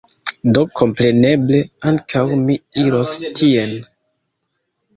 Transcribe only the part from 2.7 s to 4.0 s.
iros tien